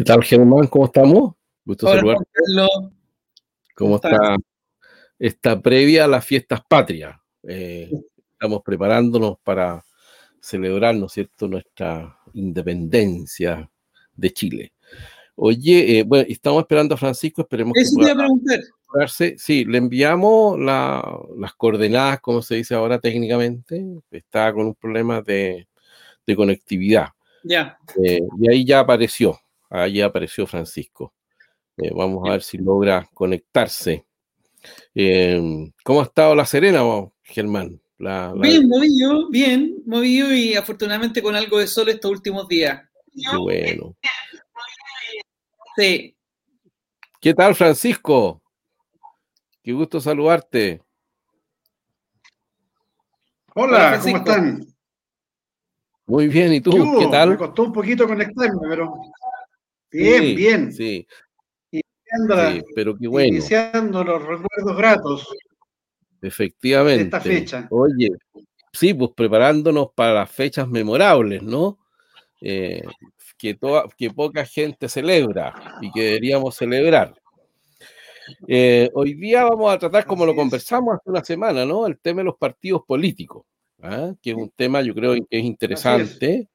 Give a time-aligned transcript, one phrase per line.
[0.00, 0.66] ¿Qué tal, Germán?
[0.68, 1.34] ¿Cómo estamos?
[1.62, 2.24] Gusto saludarte.
[3.76, 4.38] ¿Cómo está
[5.18, 7.18] esta previa a las fiestas patrias?
[7.42, 7.92] Eh,
[8.32, 9.84] estamos preparándonos para
[10.40, 13.70] celebrar, ¿no es cierto?, nuestra independencia
[14.16, 14.72] de Chile.
[15.34, 18.60] Oye, eh, bueno, estamos esperando a Francisco, esperemos que pueda preguntar.
[19.36, 23.84] Sí, le enviamos las coordenadas, como se dice ahora técnicamente.
[24.10, 25.68] Está con un problema de,
[26.34, 27.08] conectividad.
[27.44, 27.76] Ya.
[28.02, 29.38] Eh, y ahí ya apareció.
[29.70, 31.14] Ahí apareció Francisco.
[31.76, 34.04] Eh, vamos a ver si logra conectarse.
[34.94, 36.82] Em, ¿Cómo ha estado La Serena,
[37.22, 37.80] Germán?
[37.98, 42.80] Bien, movido, bien, movido y afortunadamente con algo de sol estos últimos días.
[43.12, 43.94] Qué bueno.
[45.76, 46.16] Sí.
[47.20, 48.40] ¿Qué tal, Francisco?
[49.62, 50.80] Qué gusto saludarte.
[53.54, 54.66] Hola, ¿cómo están?
[56.06, 56.70] Muy bien, ¿y tú?
[56.98, 57.30] ¿Qué, tal?
[57.30, 58.94] Me costó un poquito conectarme, pero
[59.92, 60.72] Bien, bien.
[60.72, 61.06] Sí.
[62.74, 63.28] pero qué bueno.
[63.28, 65.28] Iniciando los recuerdos gratos.
[66.22, 66.98] Efectivamente.
[66.98, 67.68] De esta fecha.
[67.70, 68.10] Oye,
[68.72, 71.78] sí, pues preparándonos para las fechas memorables, ¿no?
[72.40, 72.82] Eh,
[73.36, 77.14] que, toda, que poca gente celebra y que deberíamos celebrar.
[78.46, 81.86] Eh, hoy día vamos a tratar, como lo conversamos hace una semana, ¿no?
[81.86, 83.44] El tema de los partidos políticos,
[83.82, 84.12] ¿ah?
[84.22, 86.48] que es un tema, yo creo, que es interesante.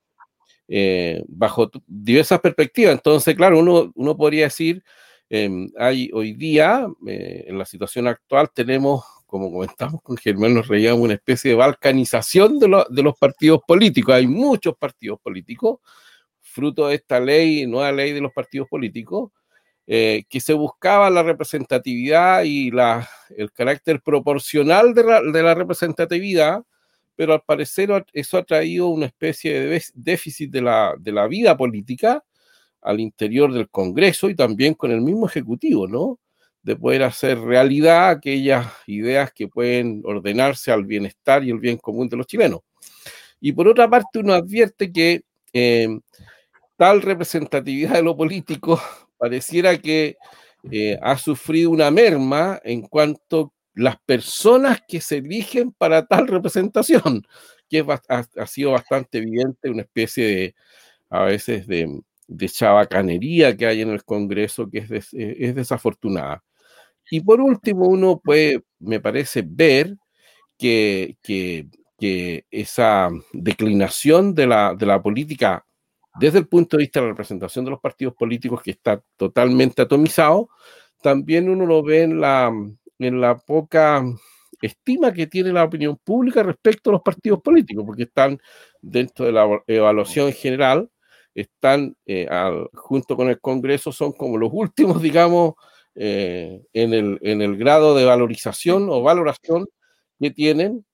[0.68, 2.94] Eh, bajo diversas perspectivas.
[2.94, 4.84] Entonces, claro, uno, uno podría decir,
[5.30, 10.68] em, hay hoy día, eh, en la situación actual, tenemos, como comentamos con Germán, nos
[10.68, 14.16] reíamos una especie de balcanización de, de, los partidos políticos.
[14.16, 15.80] Hay muchos partidos políticos,
[16.42, 19.32] fruto de esta ley, nueva ley de los partidos políticos,
[19.88, 25.54] eh, que se buscaba la representatividad y la, el carácter proporcional de la, de la
[25.54, 26.64] representatividad
[27.16, 31.56] pero al parecer eso ha traído una especie de déficit de la, de la vida
[31.56, 32.24] política
[32.82, 36.20] al interior del Congreso y también con el mismo Ejecutivo, ¿no?
[36.62, 42.10] De poder hacer realidad aquellas ideas que pueden ordenarse al bienestar y el bien común
[42.10, 42.62] de los chilenos.
[43.40, 45.22] Y por otra parte, uno advierte que
[45.54, 45.88] eh,
[46.76, 48.80] tal representatividad de lo político
[49.18, 50.18] pareciera que
[50.72, 57.28] eh, ha sufrido una merma en cuanto las personas que se eligen para tal representación,
[57.70, 60.56] que ha, sido bastante evidente, una especie de,
[61.10, 66.44] a veces, de, de chabacanería que hay en el Congreso que es, es desafortunada.
[67.12, 69.96] Y por último, uno puede, me parece, ver
[70.58, 71.68] que, que,
[72.00, 75.66] que esa declinación de la, de la política
[76.18, 79.82] desde el punto de vista de la representación de los partidos políticos que está totalmente
[79.82, 80.50] atomizado,
[81.02, 82.54] también uno lo ve en la,
[83.00, 84.04] en la poca
[84.62, 88.40] estima que tiene la opinión pública respecto a los partidos políticos, porque están
[88.82, 90.90] dentro de la evaluación general,
[91.34, 92.28] están eh,
[92.74, 95.56] junto con el Congreso, son como los últimos, digamos,
[95.96, 99.66] eh, en, el, en, el, grado de valorización o valoración
[100.20, 100.86] que tienen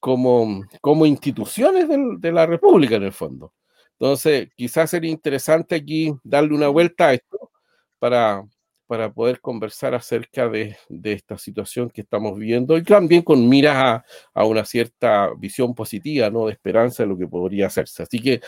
[0.00, 3.52] como, como instituciones de la República en el fondo.
[3.98, 7.50] Entonces, quizás sería interesante aquí darle una vuelta a esto
[7.98, 8.44] para,
[8.86, 14.02] para poder conversar acerca de, esta situación que estamos viviendo y también con miras
[14.34, 16.46] a, una cierta visión positiva, ¿no?
[16.46, 18.02] De esperanza de lo que podría hacerse.
[18.02, 18.40] Así que,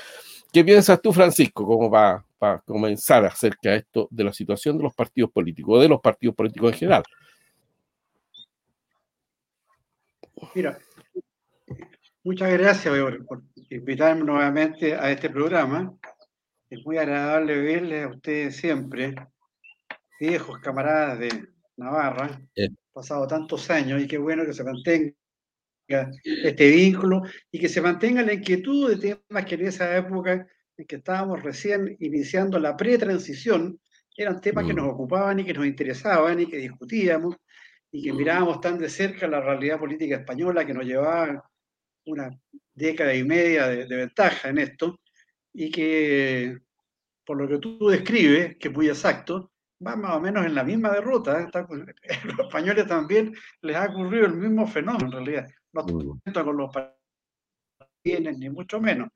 [0.52, 4.84] ¿qué piensas tú, Francisco, cómo va a comenzar acerca de esto, de la situación de
[4.84, 7.02] los partidos políticos, de los partidos políticos en general?
[10.54, 10.78] Mira,
[12.22, 12.94] muchas gracias
[13.26, 15.94] por invitarme nuevamente a este programa.
[16.68, 19.14] Es muy agradable verle a ustedes siempre
[20.18, 22.40] viejos camaradas de Navarra,
[22.92, 25.12] pasado tantos años, y qué bueno que se mantenga
[26.24, 30.46] este vínculo y que se mantenga la inquietud de temas que en esa época
[30.76, 33.80] en que estábamos recién iniciando la pretransición,
[34.16, 34.76] eran temas que mm.
[34.76, 37.36] nos ocupaban y que nos interesaban y que discutíamos
[37.92, 41.48] y que mirábamos tan de cerca la realidad política española que nos llevaba
[42.06, 42.30] una
[42.74, 45.00] década y media de, de ventaja en esto
[45.52, 46.58] y que,
[47.24, 49.52] por lo que tú describes, que es muy exacto,
[49.84, 51.40] va más o menos en la misma derrota.
[51.40, 51.48] ¿eh?
[52.24, 55.48] los españoles también les ha ocurrido el mismo fenómeno, en realidad.
[55.72, 55.84] No
[56.24, 56.70] estoy con los
[58.02, 59.08] bienes, ni mucho menos.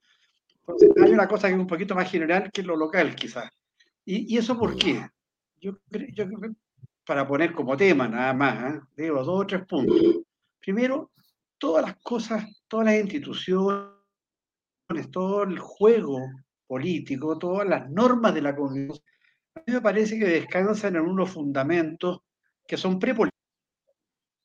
[0.60, 3.50] Entonces, hay una cosa que es un poquito más general que lo local, quizás.
[4.04, 5.06] ¿Y, eso por qué?
[5.60, 6.50] Yo, yo creo que
[7.06, 8.80] para poner como tema nada más, ¿eh?
[8.96, 10.22] digo dos o tres puntos.
[10.60, 11.10] Primero,
[11.58, 13.90] todas las cosas, todas las instituciones,
[15.10, 16.20] todo el juego
[16.66, 19.02] político, todas las normas de la convivencia
[19.66, 22.20] mí me parece que descansan en unos fundamentos
[22.66, 23.30] que son prepolíticos.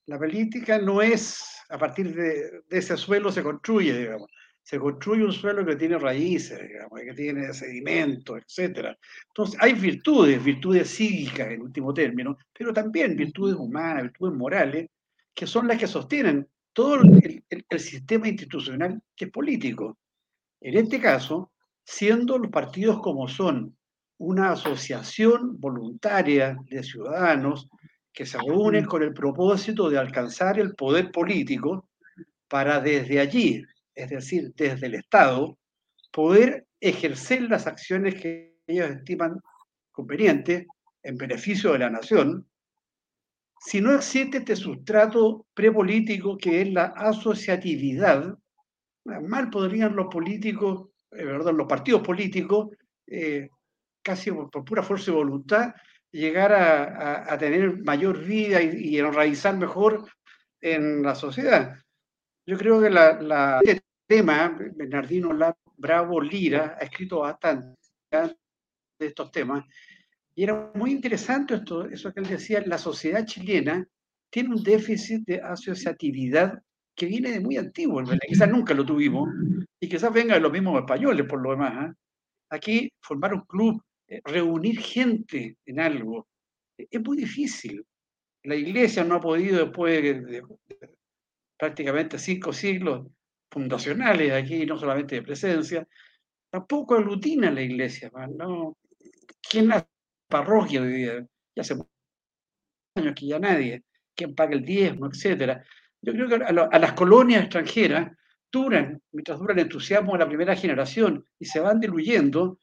[0.07, 4.29] La política no es, a partir de, ese suelo se construye, digamos.
[4.61, 8.95] se construye un suelo que tiene raíces, digamos, que tiene sedimentos, etc.
[9.27, 14.89] Entonces, hay virtudes, virtudes cívicas en último término, pero también virtudes humanas, virtudes morales,
[15.33, 19.97] que son las que sostienen todo el, el sistema institucional que es político.
[20.61, 21.51] En este caso,
[21.83, 23.77] siendo los partidos como son
[24.17, 27.67] una asociación voluntaria de ciudadanos
[28.13, 31.89] que se reúnen con el propósito de alcanzar el poder político
[32.47, 33.63] para desde allí,
[33.93, 35.57] es decir, desde el Estado,
[36.11, 39.41] poder ejercer las acciones que ellos estiman
[39.91, 40.65] convenientes
[41.03, 42.47] en beneficio de la nación,
[43.59, 48.37] si no existe este sustrato prepolítico que es la asociatividad,
[49.05, 52.69] mal podrían los políticos, eh, perdón, los partidos políticos,
[53.07, 53.49] eh,
[54.05, 55.73] casi por, pura fuerza y voluntad,
[56.11, 60.07] llegar a, tener mayor vida y, enraizar mejor
[60.61, 61.75] en la sociedad.
[62.45, 65.29] Yo creo que la, este tema, Bernardino
[65.75, 67.75] Bravo Lira ha escrito bastante
[68.99, 69.65] de estos temas,
[70.35, 73.85] y era muy interesante esto, eso que él decía, la sociedad chilena
[74.29, 76.61] tiene un déficit de asociatividad
[76.95, 79.29] que viene de muy antiguo, quizás nunca lo tuvimos,
[79.79, 81.73] y quizás venga de los mismos españoles por lo demás.
[81.75, 81.93] ¿ah?
[82.51, 86.27] Aquí formar un club, eh, reunir gente en algo,
[86.77, 87.85] es muy difícil.
[88.43, 90.43] La iglesia no ha podido después de,
[91.57, 93.07] prácticamente cinco siglos
[93.49, 95.87] fundacionales aquí, no solamente de presencia,
[96.49, 98.11] tampoco aglutina la iglesia.
[98.35, 98.77] ¿no?
[99.41, 99.87] ¿Quién hace
[100.27, 101.25] parroquia hoy día?
[101.55, 101.75] Ya hace
[102.95, 103.83] años que ya nadie.
[104.15, 105.63] ¿Quién paga el diezmo, etcétera?
[106.01, 108.11] Yo creo que a, las colonias extranjeras
[108.51, 112.59] duran, mientras dura el entusiasmo de la primera generación y se van diluyendo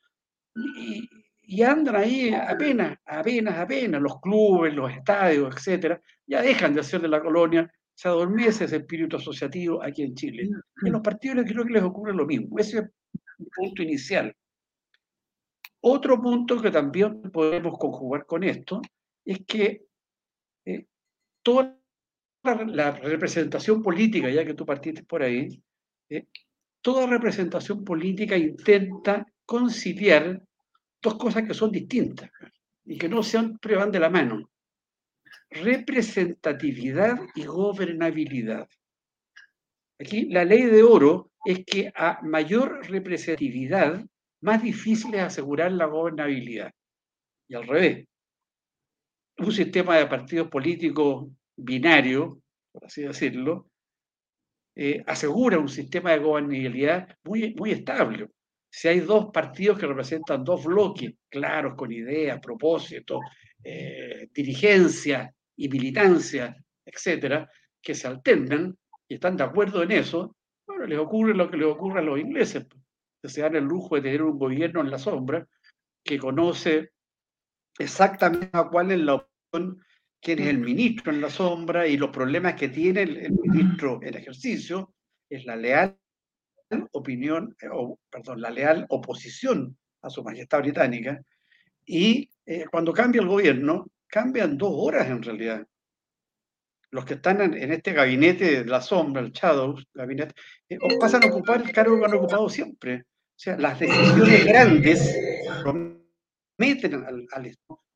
[1.43, 7.01] y andan ahí apenas, apenas, apenas, los clubes, los estadios, etcétera, ya dejan de ser
[7.01, 10.49] de la colonia, se adormece ese espíritu asociativo aquí en Chile.
[10.85, 12.59] En los partidos creo que les ocurre lo mismo.
[12.59, 12.85] Ese es
[13.39, 14.35] un punto inicial.
[15.81, 18.81] Otro punto que también podemos conjugar con esto
[19.25, 19.85] es que
[20.65, 20.87] eh,
[21.43, 21.77] toda
[22.45, 25.61] la, representación política, ya que tú partiste por ahí,
[26.09, 26.27] eh,
[26.81, 30.41] toda representación política intenta conciliar
[31.03, 32.31] dos cosas que son distintas
[32.85, 34.51] y que no siempre van de la mano.
[35.51, 38.69] Representatividad y gobernabilidad.
[39.99, 44.05] Aquí la ley de oro es que a mayor representatividad,
[44.41, 46.73] más difícil es asegurar la gobernabilidad.
[47.49, 48.07] Y al revés.
[49.39, 52.41] Un sistema de partidos políticos binario,
[52.73, 53.69] por así decirlo,
[54.75, 58.29] eh, asegura un sistema de gobernabilidad muy, muy estable.
[58.75, 63.21] Si hay dos partidos que representan dos bloques claros, con ideas, propósitos,
[63.63, 67.51] eh, dirigencia y militancia, etcétera,
[67.83, 68.75] que se alternan
[69.07, 70.37] y están de acuerdo en eso,
[70.67, 72.67] bueno, les ocurre lo que les ocurre a los ingleses,
[73.21, 75.47] que se dan el lujo de tener un gobierno en la sombra
[76.03, 76.93] que conoce
[77.79, 79.83] exactamente a cuál es la opción
[80.23, 84.15] quién es el ministro en la sombra y los problemas que tiene el, ministro en
[84.15, 84.95] ejercicio,
[85.29, 85.99] es la leal
[86.93, 91.21] opinión, eh, o, perdón, la leal oposición a su majestad británica.
[91.85, 95.67] Y eh, cuando cambia el gobierno, cambian dos horas en realidad.
[96.91, 100.35] Los que están en, este gabinete de la sombra, el Shadows, gabinete,
[100.69, 103.05] eh, pasan a ocupar el cargo que han ocupado siempre.
[103.05, 105.19] O sea, las decisiones grandes
[105.63, 106.95] prometen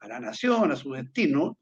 [0.01, 1.59] a la nación, a su destino,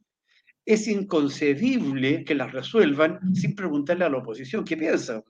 [0.65, 5.23] es inconcebible que las resuelvan sin preguntarle a la oposición qué piensa.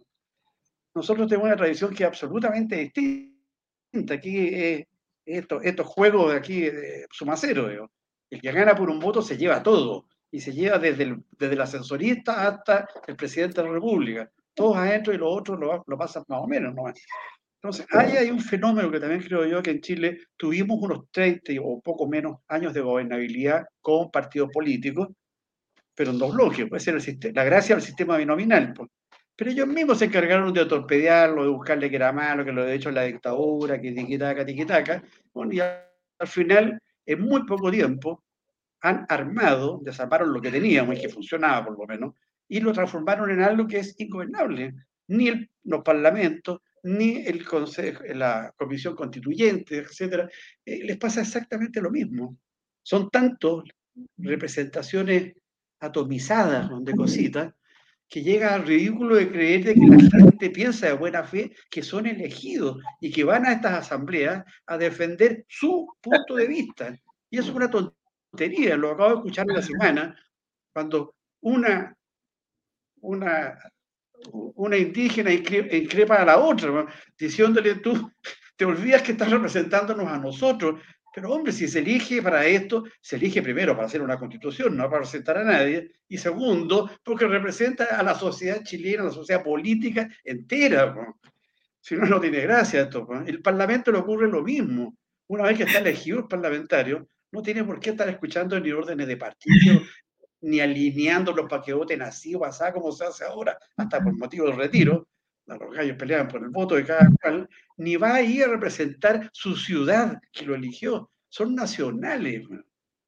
[0.95, 4.15] Nosotros tenemos una tradición que es absolutamente distinta.
[4.15, 4.87] Aquí
[5.25, 7.91] estos juegos de aquí de sumacero.
[8.31, 11.63] El que gana por un voto se lleva todo y se lleva desde el, desde
[11.63, 14.31] ascensorista hasta el presidente de la República.
[14.55, 16.75] Todos adentro y los otros lo, pasan más o menos.
[16.75, 16.85] ¿no?
[17.63, 21.53] Entonces, ahí hay un fenómeno que también creo yo que en Chile tuvimos unos 30
[21.63, 25.09] o poco menos años de gobernabilidad con partidos políticos
[25.95, 28.75] pero en dos bloques, puede ser el la gracia del sistema binominal.
[28.75, 28.91] Pues.
[29.37, 32.75] Pero ellos mismos se encargaron de torpedearlo, de buscarle que era malo, que lo de
[32.75, 35.03] hecho la dictadura, que tiquitaca, tiquitaca.
[35.33, 38.25] Bueno, y al final, en muy poco tiempo,
[38.81, 42.15] han armado, desarmaron lo que teníamos y que funcionaba por lo menos,
[42.47, 44.75] y lo transformaron en algo que es ingobernable.
[45.09, 50.29] Ni el, los parlamentos, ni el consejo, la comisión constituyente, etcétera,
[50.65, 52.39] eh, les pasa exactamente lo mismo.
[52.83, 53.65] Son tantos
[54.19, 55.35] representaciones
[55.81, 57.55] atomizadas de cositas,
[58.15, 61.83] que llega al ridículo de creer de que la gente piensa de buena fe que
[61.83, 66.97] son elegidos y que van a estas asambleas a defender su punto de vista.
[67.29, 70.17] Y eso es una tontería, lo acabo de escuchar en la semana,
[70.73, 71.93] cuando una,
[73.01, 73.59] una
[74.55, 76.87] una indígena increpa a la otra,
[77.19, 78.13] diciéndole tú,
[78.55, 80.81] te olvidas que estás representándonos a nosotros,
[81.15, 84.85] pero hombre, si se elige para esto, se elige primero para hacer una constitución, no
[84.85, 89.45] para representar a nadie, y segundo, porque representa a la sociedad chilena, a la sociedad
[89.45, 90.93] política entera.
[91.81, 93.07] Si no, no tiene gracia esto.
[93.27, 94.97] El Parlamento le ocurre lo mismo.
[95.29, 99.07] Una vez que está elegido el parlamentario, no tiene por qué estar escuchando ni órdenes
[99.07, 99.83] de partido,
[100.41, 104.47] ni alineándolos para que voten así o pasar como se hace ahora, hasta por motivo
[104.47, 105.07] del retiro.
[105.47, 109.29] Los gallos peleaban por el voto de cada cual, ni va a ir a representar
[109.33, 111.11] su ciudad que lo eligió.
[111.29, 112.45] Son nacionales.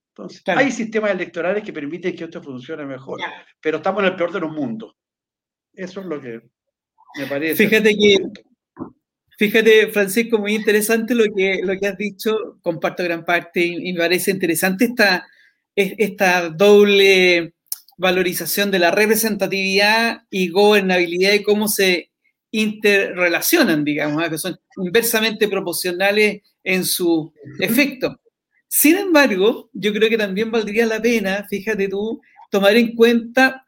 [0.08, 3.20] Entonces, hay sistemas electorales que permiten que esto funcione mejor,
[3.60, 4.94] pero estamos en el peor de los mundos.
[5.72, 6.40] Eso es lo que
[7.18, 7.66] me parece.
[7.66, 8.16] Fíjate que,
[9.38, 13.98] fíjate, Francisco, muy interesante lo que, lo que has dicho, comparto gran parte y, me
[14.00, 15.26] parece interesante esta,
[15.74, 17.54] esta doble
[17.98, 22.10] valorización de la representatividad y gobernabilidad y cómo se
[22.60, 24.30] interrelacionan, digamos, ¿eh?
[24.30, 28.20] que son inversamente proporcionales en su efecto.
[28.68, 32.20] Sin embargo, yo creo que también valdría la pena, fíjate tú,
[32.50, 33.66] tomar en cuenta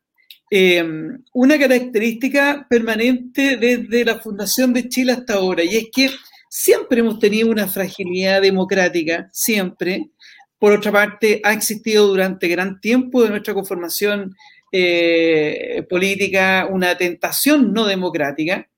[0.51, 0.85] eh,
[1.33, 6.11] una característica permanente desde la fundación de Chile hasta ahora, y es que
[6.49, 10.11] siempre hemos tenido una fragilidad democrática, siempre.
[10.59, 14.35] Por otra parte, ha existido durante gran tiempo de nuestra conformación
[14.71, 18.69] eh, política una tentación no democrática.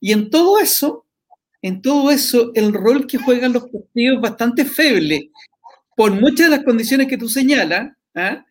[0.00, 1.06] Y en todo eso,
[1.62, 5.30] en todo eso, el rol que juegan los partidos es bastante feble,
[5.96, 8.44] por muchas de las condiciones que tú señalas, ¿ah?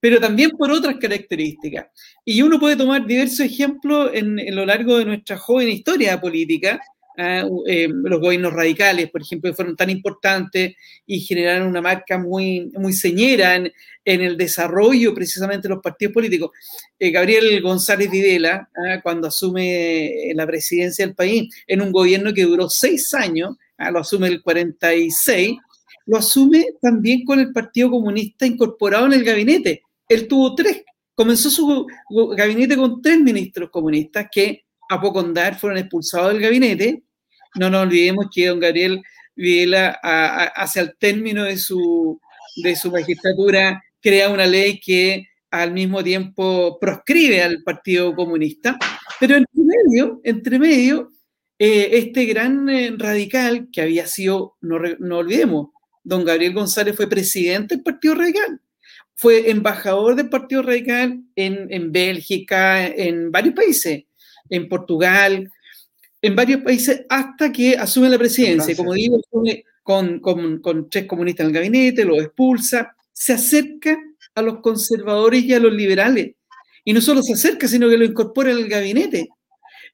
[0.00, 1.86] pero también por otras características.
[2.24, 6.80] Y uno puede tomar diversos ejemplos en, en lo largo de nuestra joven historia política,
[7.16, 10.74] eh, los gobiernos radicales, por ejemplo, fueron tan importantes
[11.06, 13.72] y generaron una marca muy, muy señera en,
[14.04, 16.50] en el desarrollo precisamente de los partidos políticos.
[16.98, 19.00] Eh, Gabriel González Videla, ¿ah?
[19.02, 23.90] cuando asume la presidencia del país, en un gobierno que duró seis años, ¿ah?
[23.90, 25.58] lo asume el 46,
[26.06, 29.82] lo asume también con el Partido Comunista incorporado en el gabinete.
[30.08, 31.86] Él tuvo tres, comenzó su
[32.36, 37.02] gabinete con tres ministros comunistas que a poco andar fueron expulsados del gabinete.
[37.58, 39.02] No nos olvidemos que don Gabriel
[39.34, 39.98] Videla,
[40.54, 42.20] hacia el término de su,
[42.62, 48.78] de su magistratura, crea una ley que al mismo tiempo proscribe al Partido Comunista,
[49.20, 51.10] pero entre medio, entre medio,
[51.58, 55.68] eh, este gran eh, radical que había sido, no, no, olvidemos,
[56.04, 58.60] don Gabriel González fue presidente del Partido Radical,
[59.14, 64.04] fue embajador del Partido Radical en, en Bélgica, en varios países,
[64.50, 65.50] en Portugal,
[66.26, 68.76] en varios países, hasta que asume la presidencia.
[68.76, 69.20] Como digo,
[69.82, 73.98] con, con, con tres comunistas en el gabinete, lo expulsa, se acerca
[74.34, 76.34] a los conservadores y a los liberales.
[76.84, 79.28] Y no solo se acerca, sino que lo incorpora en el gabinete.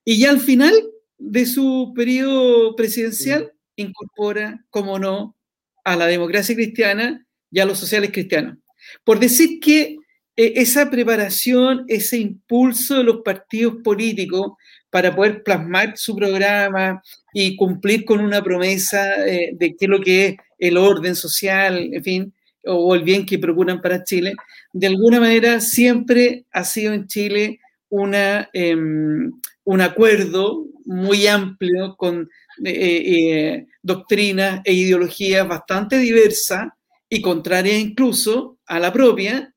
[0.05, 0.75] Y ya al final
[1.19, 5.37] de su periodo presidencial, incorpora, como no,
[5.85, 8.59] a la democracia cristiana y a los sociales cristianos.
[9.05, 9.97] Por decir que
[10.37, 14.53] eh, esa preparación, ese impulso de los partidos políticos
[14.93, 20.27] para poder plasmar su programa y cumplir con una promesa eh, de qué lo que
[20.27, 22.35] es el orden social, en fin,
[22.67, 24.35] o el bien que procuran para Chile,
[24.75, 27.59] de alguna manera siempre ha sido en Chile
[27.89, 29.33] una, em,
[29.65, 32.29] un acuerdo muy amplio con
[32.63, 36.69] eh, eh, doctrinas e ideologías bastante diversas
[37.09, 39.55] y contrarias incluso a la propia,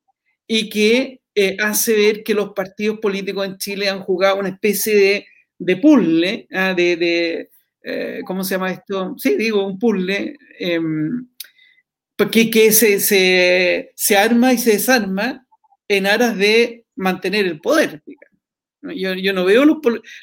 [0.48, 4.96] y que eh, hace ver que los partidos políticos en Chile han jugado una especie
[4.96, 5.28] de,
[5.60, 6.74] de puzzle, ¿ah?
[6.74, 7.50] de, de
[8.26, 9.14] ¿cómo se llama esto?
[9.18, 11.28] Sí, digo, un puzzle em,
[12.16, 15.46] porque que se, se, se, arma y se desarma
[15.88, 18.02] en aras de mantener el poder.
[18.82, 19.78] Yo, yo, no veo los,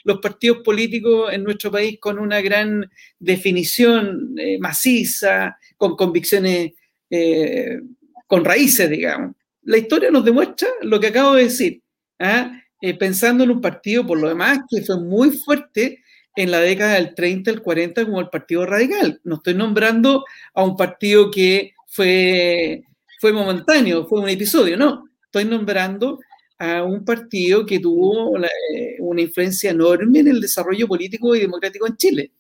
[0.05, 2.89] los, partidos políticos en nuestro país con una gran
[3.19, 6.73] definición eh, maciza, con convicciones,
[7.11, 7.81] eh,
[8.27, 9.35] con raíces, digamos.
[9.63, 11.83] La historia nos demuestra lo que acabo de decir,
[12.19, 12.61] ¿ah?
[12.81, 16.03] eh, pensando en un partido, por lo demás, que fue muy fuerte
[16.35, 19.21] en la década del 30, el 40, como el Partido Radical.
[19.25, 22.83] No estoy nombrando a un partido que fue,
[23.21, 25.05] fue momentáneo, fue un episodio, no.
[25.25, 26.19] Estoy nombrando
[26.59, 31.87] a un partido que tuvo eh, una influencia enorme en el desarrollo político y democrático
[31.87, 32.33] en Chile.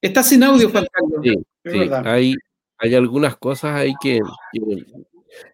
[0.00, 0.86] Está sin audio, Juan
[1.64, 2.34] Sí, hay,
[2.78, 4.20] hay, algunas cosas ahí que,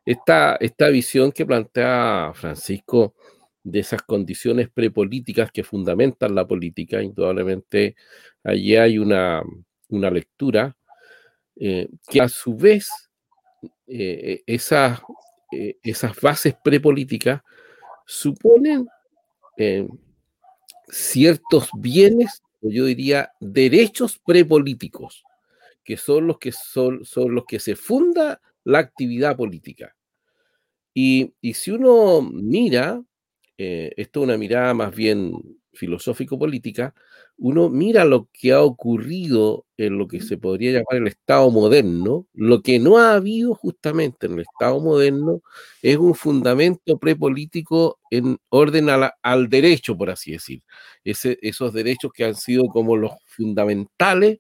[0.05, 3.15] esta, esta visión que plantea Francisco
[3.63, 7.97] de esas condiciones prepolíticas que fundamentan la política, indudablemente
[8.43, 9.43] allí hay una,
[9.89, 10.77] una lectura
[11.57, 12.91] eh, que a su vez
[13.87, 17.43] eh, eh, esas bases prepolíticas
[18.07, 18.89] suponen
[20.89, 25.25] ciertos bienes, o yo diría derechos prepolíticos,
[25.85, 29.95] que son los que, son, son los que se funda la actividad política.
[30.95, 33.03] Y, y si uno mira,
[33.59, 35.33] eh, esto es una mirada más bien
[35.73, 36.95] filosófico-política,
[37.37, 42.27] uno mira lo que ha ocurrido en lo que se podría llamar el Estado moderno,
[42.33, 45.43] lo que no ha habido justamente en el Estado moderno
[45.83, 50.63] es un fundamento prepolítico en orden al derecho, por así decir.
[51.03, 54.39] esos derechos que han sido como los fundamentales,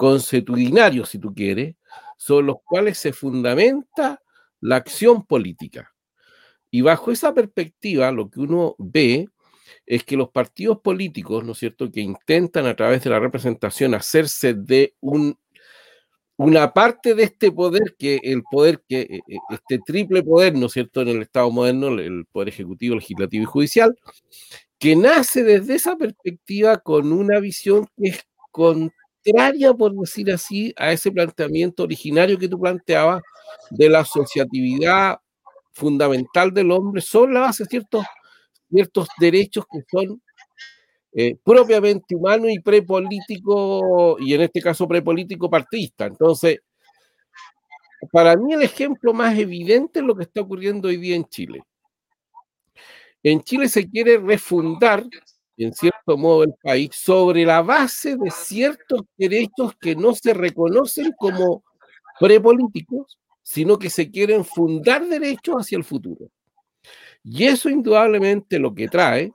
[0.00, 1.76] consuetudinarios, si tú quieres,
[2.16, 4.22] son los cuales se fundamenta
[4.58, 5.94] la acción política.
[6.70, 9.28] Y bajo esa perspectiva, lo que uno ve
[9.84, 13.94] es que los partidos políticos, ¿no es cierto?, que intentan a través de la representación
[13.94, 15.38] hacerse de un,
[16.38, 20.68] una parte de este poder, que el poder, que e, e, este triple poder, ¿no
[20.68, 23.94] es cierto?, en el Estado moderno, el poder ejecutivo, legislativo y judicial,
[24.78, 28.24] que nace desde esa perspectiva con una visión que es
[29.24, 33.22] contraria, por decir así, a ese planteamiento originario que tú planteabas
[33.70, 35.18] de la asociatividad
[35.72, 38.04] fundamental del hombre sobre la base de ciertos
[38.70, 40.22] ciertos derechos que son
[41.12, 46.06] eh, propiamente humanos y prepolítico, y en este caso prepolítico partista.
[46.06, 46.60] Entonces,
[48.12, 51.62] para mí el ejemplo más evidente es lo que está ocurriendo hoy día en Chile.
[53.22, 55.04] En Chile se quiere refundar,
[55.64, 61.12] en cierto modo, el país sobre la base de ciertos derechos que no se reconocen
[61.18, 61.62] como
[62.18, 66.30] prepolíticos, sino que se quieren fundar derechos hacia el futuro.
[67.22, 69.32] Y eso indudablemente lo que trae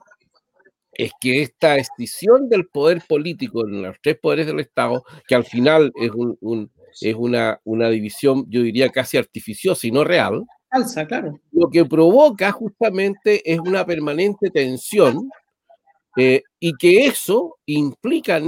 [0.92, 5.44] es que esta escisión del poder político en los tres poderes del Estado, que al
[5.44, 11.06] final es, un, es una, una división, yo diría, casi artificiosa y no real, Alza,
[11.06, 11.38] claro.
[11.52, 15.30] lo que provoca justamente es una permanente tensión
[16.16, 18.40] eh, y que eso implica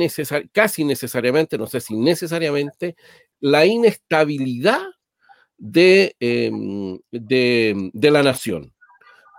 [0.52, 2.96] casi necesariamente, no sé si necesariamente,
[3.40, 4.83] la inestabilidad
[5.59, 8.72] de, em, de, de la nación.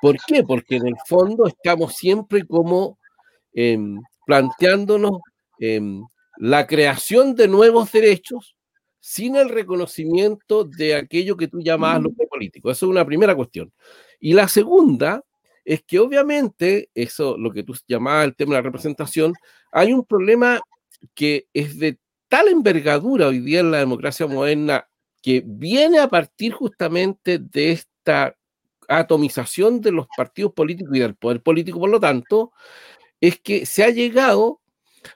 [0.01, 0.43] ¿Por qué?
[0.43, 2.99] Porque en el fondo estamos siempre como
[3.53, 5.19] em, planteándonos
[5.59, 6.03] em,
[6.37, 8.55] la creación de nuevos derechos
[8.99, 12.69] sin el reconocimiento de aquello que tú llamas lo político.
[12.69, 13.73] Eso es una primera cuestión.
[14.19, 15.23] Y la segunda
[15.69, 19.36] es que obviamente, eso, lo que tú llamabas el tema de la representación,
[19.71, 20.60] hay un problema
[21.13, 24.89] que es de tal envergadura hoy día en la democracia moderna
[25.21, 28.36] que viene a partir justamente de esta
[28.88, 32.51] atomización de los partidos políticos y del poder político, por lo tanto,
[33.21, 34.62] es que se ha llegado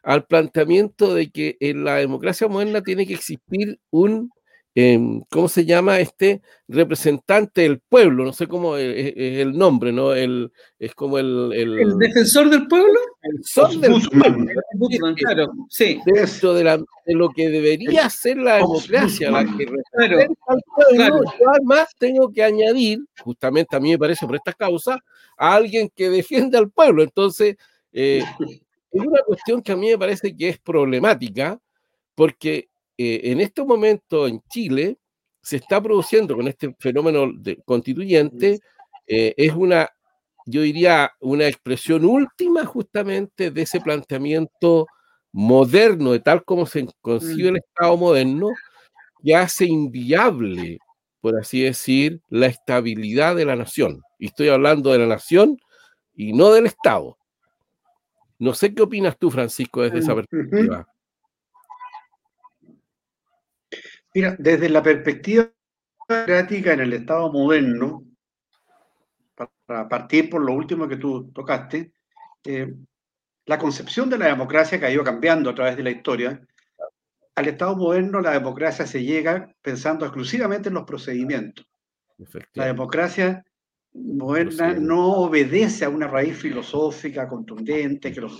[0.03, 4.29] al planteamiento de que en la democracia moderna tiene que existir un
[4.75, 8.25] Em, ¿cómo se llama este representante del pueblo?
[8.25, 10.15] No sé cómo es, el nombre, ¿no?
[10.15, 12.99] El, es como el, el, defensor del pueblo?
[13.21, 15.15] El defensor del pueblo.
[15.15, 16.01] claro, sí.
[16.05, 21.23] Dentro de, la, de, lo que debería ser la democracia, la que representa al pueblo,
[21.39, 24.97] yo además tengo que añadir, justamente a mí me parece por esta causa,
[25.37, 27.03] a alguien que defiende al pueblo.
[27.03, 27.57] Entonces,
[27.91, 28.23] eh,
[28.91, 31.59] es una cuestión que a mí me parece que es problemática,
[32.15, 34.97] porque eh, en este momento en Chile
[35.41, 38.59] se está produciendo con este fenómeno de constituyente,
[39.07, 39.89] eh, es una,
[40.45, 44.87] yo diría, una expresión última justamente de ese planteamiento
[45.33, 48.49] moderno, de tal como se concibe el Estado moderno,
[49.21, 50.77] que hace inviable,
[51.19, 54.01] por así decir, la estabilidad de la nación.
[54.19, 55.57] Y estoy hablando de la nación
[56.15, 57.17] y no del Estado.
[58.39, 60.87] No sé qué opinas tú, Francisco, desde esa perspectiva.
[64.13, 65.49] Mira, desde la perspectiva
[66.07, 68.03] democrática en el Estado moderno,
[69.65, 71.93] para partir por lo último que tú tocaste,
[72.45, 72.71] eh,
[73.45, 76.39] la concepción de la democracia que ha ido cambiando a través de la historia.
[77.35, 81.65] Al Estado moderno la democracia se llega pensando exclusivamente en los procedimientos.
[82.53, 83.43] La democracia
[83.93, 88.39] moderna no obedece a una raíz filosófica contundente, que los,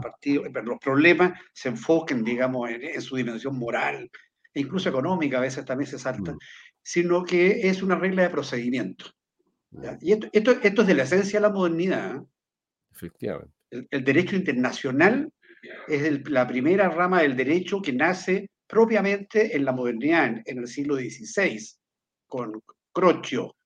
[0.00, 4.10] partidos, los problemas se enfoquen, digamos, en su dimensión moral,
[4.56, 6.38] e incluso económica, a veces también se salta, mm.
[6.82, 9.04] sino que es una regla de procedimiento.
[10.00, 12.16] Y esto, esto, es de la esencia de la modernidad.
[12.16, 12.20] ¿eh?
[12.90, 13.52] Efectivamente.
[13.70, 15.30] El, derecho internacional
[15.88, 20.96] es la primera rama del derecho que nace propiamente en la modernidad, en, el siglo
[20.96, 21.60] XVI,
[22.26, 23.56] con Crocio.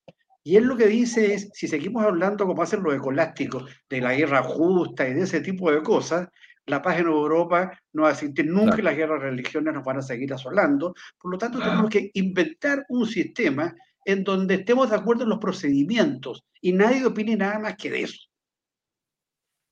[0.42, 4.12] Y él lo que dice es, si seguimos hablando como hacen los escolásticos, de la
[4.16, 6.26] guerra justa y de ese tipo de cosas,
[6.66, 9.98] la paz en Europa no va a existir nunca y las guerras religiones nos van
[9.98, 10.94] a seguir asolando.
[11.18, 15.38] Por lo tanto, tenemos que inventar un sistema en donde estemos de acuerdo en los
[15.38, 18.28] procedimientos y nadie opine nada más que de eso.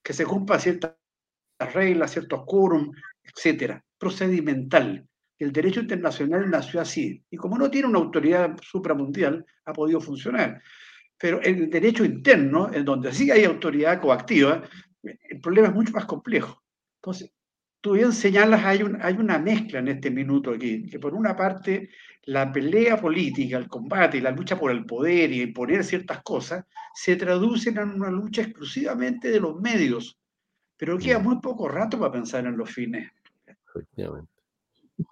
[0.02, 0.94] Que se cumpla ciertas
[1.72, 3.84] reglas, ciertos quórum, etcétera.
[3.98, 5.06] Procedimental.
[5.38, 7.22] El derecho internacional nació así.
[7.30, 10.60] Y como no tiene una autoridad supramundial, ha podido funcionar.
[11.16, 14.62] Pero el derecho interno, en donde sí hay autoridad coactiva,
[15.02, 16.62] el problema es mucho más complejo.
[16.98, 17.32] Entonces,
[17.80, 21.36] tú bien señalas, hay, un, hay una mezcla en este minuto aquí, que por una
[21.36, 21.90] parte
[22.24, 26.64] la pelea política, el combate y la lucha por el poder y imponer ciertas cosas
[26.94, 30.18] se traducen en una lucha exclusivamente de los medios,
[30.76, 31.22] pero queda mm.
[31.22, 33.10] muy poco rato para pensar en los fines.
[33.46, 34.30] Efectivamente.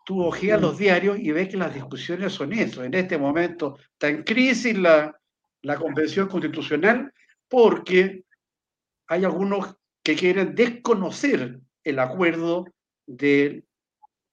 [0.05, 2.83] Tú ojeas los diarios y ves que las discusiones son eso.
[2.83, 5.16] En este momento está en crisis la,
[5.62, 7.12] la convención constitucional
[7.49, 8.25] porque
[9.07, 12.66] hay algunos que quieren desconocer el acuerdo
[13.07, 13.62] de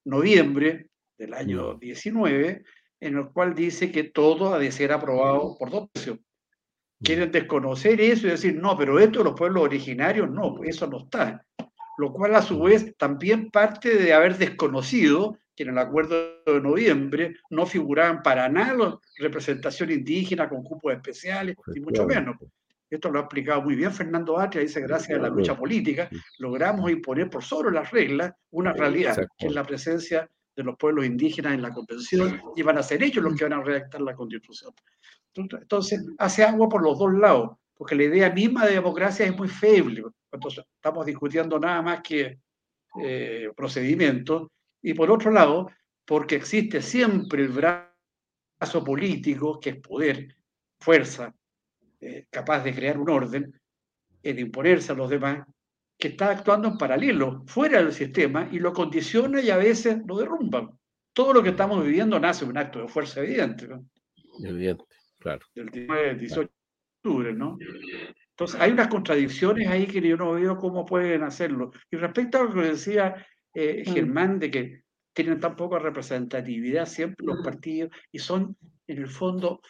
[0.05, 0.87] noviembre
[1.19, 2.63] del año 19,
[2.99, 6.17] en el cual dice que todo ha de ser aprobado por dos tercios.
[6.99, 11.03] Quieren desconocer eso y decir, no, pero esto de los pueblos originarios, no, eso no
[11.03, 11.45] está.
[11.99, 16.59] Lo cual a su vez también parte de haber desconocido que en el acuerdo de
[16.59, 22.35] noviembre no figuraban para nada la representación indígena con cupos especiales, ni mucho menos.
[22.93, 26.91] Esto lo ha explicado muy bien Fernando Atria, dice, gracias a la lucha política, logramos
[26.91, 31.55] imponer por sobre las reglas una realidad, que es la presencia de los pueblos indígenas
[31.55, 34.71] en la convención, y van a ser ellos los que van a redactar la constitución.
[35.33, 39.47] Entonces, hace agua por los dos lados, porque la idea misma de democracia es muy
[39.47, 42.37] feble, cuando estamos discutiendo nada más que
[43.01, 44.49] eh, procedimientos,
[44.83, 45.71] y por otro lado,
[46.05, 50.35] porque existe siempre el brazo político, que es poder,
[50.79, 51.33] fuerza,
[52.05, 53.53] eh, capaz de crear un orden,
[54.21, 55.45] de imponerse a los demás,
[55.97, 60.17] que está actuando en paralelo, fuera del sistema, y lo condiciona y a veces lo
[60.17, 60.69] derrumba.
[61.13, 63.67] Todo lo que estamos viviendo nace de un acto de fuerza evidente.
[64.43, 64.83] Evidente,
[65.19, 65.45] claro.
[65.53, 65.71] Del
[66.17, 66.49] 18 de
[67.01, 67.57] octubre, ¿no?
[68.31, 71.71] Entonces, hay unas contradicciones ahí que yo no veo cómo pueden hacerlo.
[71.91, 73.93] Y respecto a lo que decía eh, mm.
[73.93, 79.61] Germán, de que tienen tan poca representatividad siempre los partidos y son, en el fondo,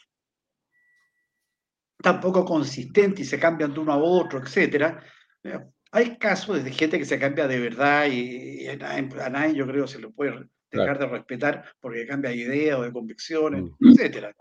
[2.03, 4.97] tampoco consistentes y se cambian de uno a otro, etc.
[5.43, 5.59] Eh,
[5.91, 9.99] hay casos de gente que se cambia de verdad y, a, nadie yo creo se
[9.99, 13.99] lo puede dejar de respetar porque cambia de idea o de convicciones, mm.
[13.99, 14.35] etc.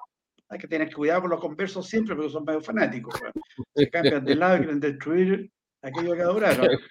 [0.49, 3.15] Hay que tener cuidado con los conversos siempre porque son medio fanáticos.
[3.77, 6.69] Se cambian de lado y quieren destruir aquello que adoraron.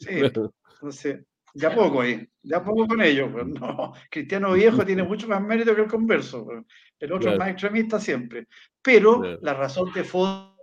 [0.00, 1.24] Sí, entonces,
[1.54, 3.30] ya poco ahí, ya poco con ellos.
[3.32, 6.64] Pues, no, Cristiano Viejo tiene mucho más mérito que el converso, pues,
[6.98, 8.48] el otro es más extremista siempre.
[8.82, 10.54] Pero la razón de fondo,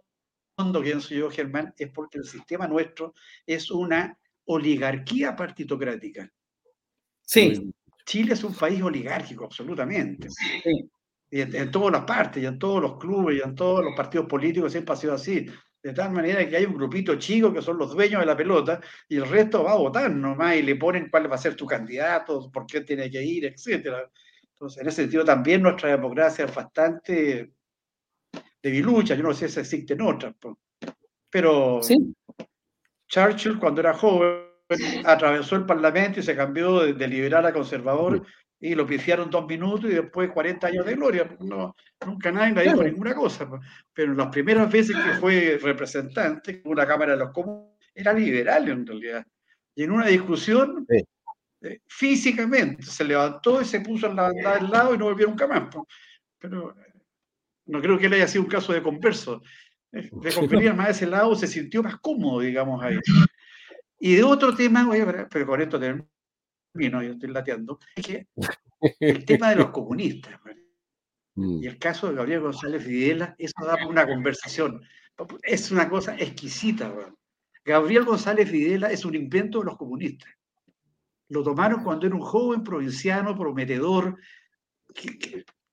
[0.81, 3.13] pienso yo, Germán, es porque el sistema nuestro
[3.45, 6.29] es una oligarquía partitocrática.
[7.21, 7.71] Sí.
[8.05, 10.27] Chile es un país oligárquico, absolutamente.
[10.29, 10.89] Sí.
[11.29, 13.95] Y en, en, todas las partes, y en todos los clubes, y en todos los
[13.95, 15.47] partidos políticos siempre ha sido así
[15.83, 18.79] de tal manera que hay un grupito chico que son los dueños de la pelota
[19.09, 21.65] y el resto va a votar nomás y le ponen cuál va a ser tu
[21.65, 24.09] candidato, por qué tiene que ir, etcétera.
[24.53, 27.53] Entonces, en ese sentido también nuestra democracia es bastante
[28.61, 30.35] debilucha, yo no sé si existen otras,
[31.29, 32.13] pero ¿Sí?
[33.07, 34.51] Churchill cuando era joven
[35.03, 38.25] atravesó el Parlamento y se cambió de, liberal a conservador
[38.63, 41.35] y lo pifiaron dos minutos y después 40 años de gloria.
[41.39, 43.49] No, nunca nadie le dijo ninguna cosa.
[43.91, 48.85] Pero las primeras veces que fue representante, una Cámara de los Comunes, era liberal en
[48.85, 49.25] realidad.
[49.73, 54.69] Y en una discusión, eh, físicamente, se levantó y se puso en la bandada del
[54.69, 55.63] lado y no volvió nunca más.
[56.37, 56.75] Pero
[57.65, 59.41] no creo que él haya sido un caso de converso.
[59.91, 62.97] Le convenía más a ese lado, se sintió más cómodo, digamos, ahí.
[63.99, 64.87] Y de otro tema,
[65.31, 65.79] pero con esto
[66.71, 68.27] termino yo estoy lateando, es que
[68.99, 70.39] el tema de los comunistas
[71.35, 71.63] mm.
[71.63, 74.81] y el caso de Gabriel González Videla, eso da una conversación.
[75.43, 76.93] Es una cosa exquisita.
[77.63, 80.31] Gabriel González Videla es un invento de los comunistas.
[81.29, 84.17] Lo tomaron cuando era un joven provinciano, prometedor,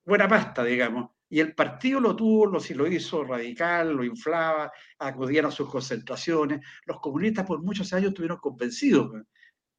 [0.04, 1.10] buena pasta, digamos.
[1.30, 6.60] Y el partido lo tuvo, lo, lo hizo radical, lo inflaba, acudían a sus concentraciones.
[6.86, 9.10] Los comunistas por muchos años estuvieron convencidos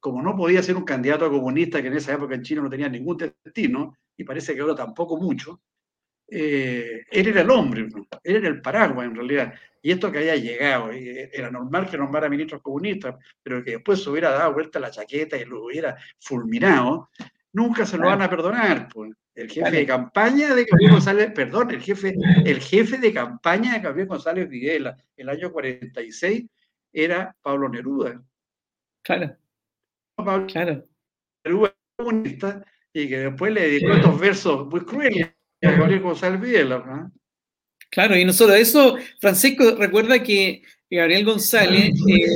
[0.00, 2.70] como no podía ser un candidato a comunista que en esa época en China no
[2.70, 5.60] tenía ningún destino, y parece que ahora tampoco mucho,
[6.26, 7.88] eh, él era el hombre,
[8.22, 9.54] él era el paraguas en realidad.
[9.82, 14.10] Y esto que haya llegado, era normal que nombrara ministros comunistas, pero que después se
[14.10, 17.10] hubiera dado vuelta la chaqueta y lo hubiera fulminado,
[17.52, 18.88] nunca se lo van a perdonar.
[18.92, 19.12] Pues.
[19.34, 23.80] El jefe de campaña de Gabriel González, perdón, el jefe, el jefe de campaña de
[23.80, 26.46] Gabriel González Videla, el año 46,
[26.92, 28.20] era Pablo Neruda.
[29.02, 29.36] Claro.
[30.24, 30.84] Pablo claro.
[31.96, 35.30] comunista y que después le dedicó estos versos muy crueles
[37.90, 42.26] Claro, y no solo eso, Francisco, recuerda que Gabriel González, eh,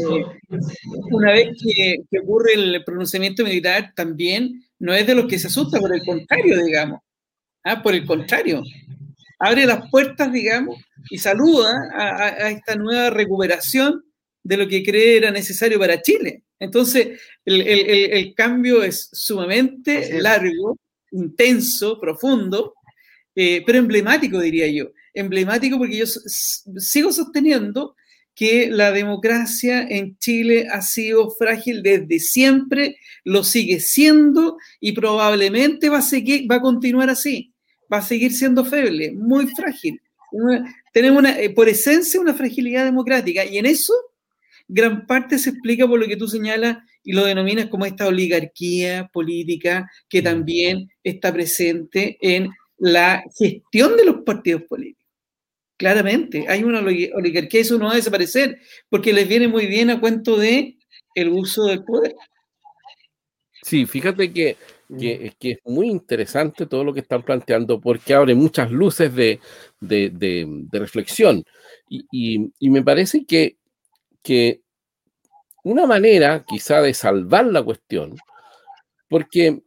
[1.11, 5.81] una vez que, ocurre el pronunciamiento militar, también no es de los que se asusta,
[5.81, 7.01] por el contrario, digamos.
[7.65, 8.63] Ah, por el contrario,
[9.39, 10.79] abre las puertas, digamos,
[11.11, 14.05] y saluda a, esta nueva recuperación
[14.45, 16.43] de lo que cree era necesario para Chile.
[16.61, 20.79] Entonces, el, cambio es sumamente largo,
[21.11, 22.75] intenso, profundo,
[23.35, 24.91] eh, pero emblemático, diría yo.
[25.13, 27.97] Emblemático porque yo sigo sosteniendo
[28.35, 35.89] que la democracia en Chile ha sido frágil desde siempre, lo sigue siendo y probablemente
[35.89, 37.55] va a, seguir, va a continuar así,
[37.93, 40.01] va a seguir siendo feble, muy frágil.
[40.93, 43.95] Tenemos una, eh, por esencia una fragilidad democrática y en eso
[44.69, 49.09] gran parte se explica por lo que tú señalas y lo denominas como esta oligarquía
[49.13, 50.25] política que mm.
[50.25, 55.05] también está presente en la gestión de los partidos políticos.
[55.77, 60.01] Claramente, hay una oligarquía, eso no va a desaparecer, porque les viene muy bien a
[60.01, 60.79] cuento de
[61.15, 62.15] el uso del poder.
[63.63, 64.57] Sí, fíjate que,
[64.99, 69.41] que, es muy interesante todo lo que están planteando, porque abre muchas luces de,
[70.71, 71.43] reflexión.
[71.89, 73.57] Y, me parece que,
[74.25, 74.63] que
[75.63, 78.17] una manera quizá de salvar la cuestión,
[79.09, 79.63] porque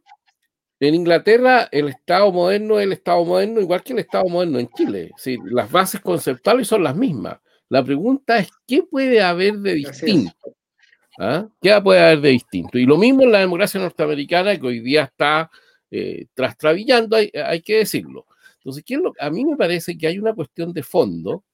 [0.80, 4.68] en Inglaterra, el Estado moderno es el Estado moderno igual que el Estado moderno en
[4.68, 5.10] Chile.
[5.50, 7.38] las bases conceptuales son las mismas.
[7.68, 10.56] La pregunta es, ¿qué puede haber de distinto?
[11.18, 11.48] ¿Ah?
[11.60, 12.78] ¿Qué puede haber de distinto?
[12.78, 15.50] Y lo mismo en la democracia norteamericana, que hoy día está
[15.90, 18.26] eh, trastrabillando, hay, que decirlo.
[18.58, 18.84] Entonces,
[19.18, 21.44] a mí me parece que hay una cuestión de fondo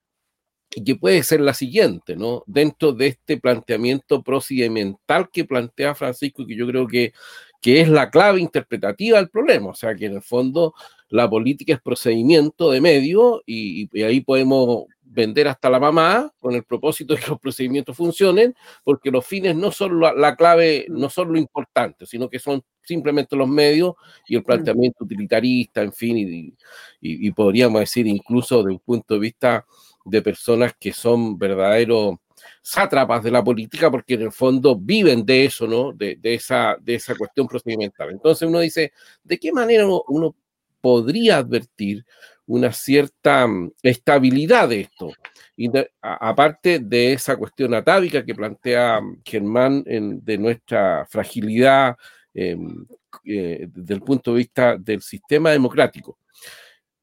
[0.83, 2.43] que puede ser la siguiente, ¿no?
[2.47, 7.13] Dentro de este planteamiento procedimental que plantea Francisco y que yo creo que,
[7.61, 10.75] que es la clave interpretativa del problema, o sea que en el fondo
[11.09, 16.65] la política es procedimiento de medio y, ahí podemos vender hasta la mamá con el
[16.65, 21.33] propósito de que los procedimientos funcionen, porque los fines no son la, clave, no son
[21.33, 23.95] lo importante, sino que son simplemente los medios
[24.27, 26.55] y el planteamiento utilitarista, en fin, y,
[27.01, 29.65] y podríamos decir incluso de un punto de vista
[30.05, 32.17] de personas que son verdaderos
[32.63, 35.93] sátrapas de la política porque en el fondo viven de eso, ¿no?
[35.93, 38.11] De, esa, de esa cuestión procedimental.
[38.11, 40.37] Entonces uno dice, ¿de qué manera uno,
[40.81, 42.05] podría advertir
[42.47, 45.13] una cierta mm, estabilidad de esto?
[45.57, 45.71] Y
[46.03, 51.97] aparte de esa cuestión atávica que plantea mm, Germán de nuestra fragilidad
[52.35, 52.87] em,
[53.25, 56.19] eh, desde el punto de vista del sistema democrático.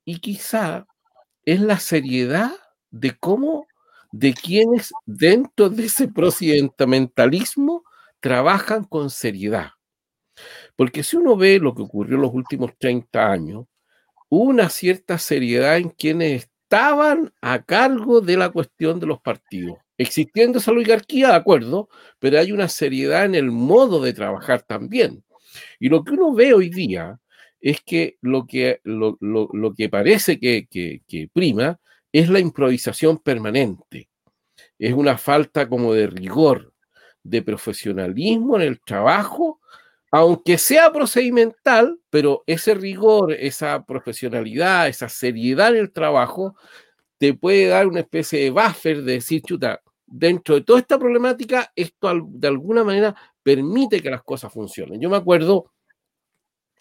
[0.03, 0.85] Y quizá
[1.45, 2.51] es la seriedad
[2.91, 3.65] de cómo
[4.11, 7.83] de quienes dentro de ese procedimentalismo
[8.19, 9.71] trabajan con seriedad.
[10.75, 13.65] Porque si uno ve lo que ocurrió en los últimos 30 años,
[14.29, 19.77] hubo una cierta seriedad en quienes estaban a cargo de la cuestión de los partidos.
[19.97, 25.23] Existiendo esa oligarquía, de acuerdo, pero hay una seriedad en el modo de trabajar también.
[25.79, 27.19] Y lo que uno ve hoy día
[27.59, 29.17] es que lo que, lo,
[29.75, 31.79] que parece que, que prima
[32.11, 34.09] es la improvisación permanente.
[34.77, 36.73] Es una falta como de rigor,
[37.23, 39.59] de profesionalismo en el trabajo,
[40.11, 46.55] aunque sea procedimental, pero ese rigor, esa profesionalidad, esa seriedad en el trabajo,
[47.17, 51.71] te puede dar una especie de buffer de decir, chuta, dentro de toda esta problemática,
[51.75, 54.99] esto de alguna manera permite que las cosas funcionen.
[54.99, 55.71] Yo me acuerdo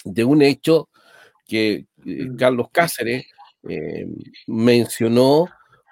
[0.05, 0.88] de un hecho
[1.47, 3.27] que eh, Carlos Cáceres
[3.68, 4.07] eh,
[4.46, 5.46] mencionó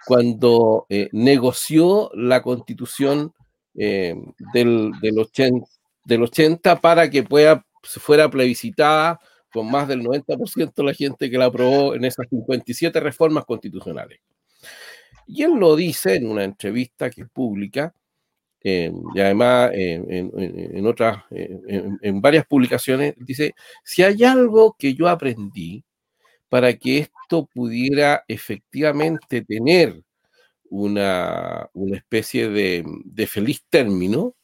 [0.06, 3.34] cuando eh, negoció la constitución
[3.74, 4.14] eh,
[4.54, 5.66] del, del, 80,
[6.04, 9.20] del 80 para que pueda, fuera plebiscitada
[9.52, 14.20] con más del 90% de la gente que la aprobó en esas 57 reformas constitucionales.
[15.26, 17.94] Y él lo dice en una entrevista que es pública,
[18.60, 25.84] y además en, en, otras, en, varias publicaciones, dice, si hay algo que yo aprendí
[26.48, 30.02] para que esto pudiera efectivamente tener
[30.70, 34.34] una, especie de, feliz término,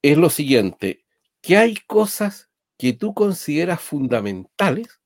[0.00, 1.04] es lo siguiente,
[1.40, 5.00] que hay cosas que tú consideras fundamentales